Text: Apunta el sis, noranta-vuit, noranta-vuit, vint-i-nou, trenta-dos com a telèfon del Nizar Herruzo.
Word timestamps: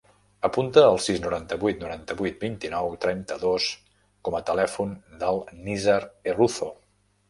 Apunta 0.47 0.83
el 0.93 0.95
sis, 1.07 1.19
noranta-vuit, 1.25 1.83
noranta-vuit, 1.83 2.41
vint-i-nou, 2.47 2.91
trenta-dos 3.07 3.71
com 4.27 4.41
a 4.41 4.45
telèfon 4.51 5.01
del 5.25 5.45
Nizar 5.71 6.05
Herruzo. 6.13 6.77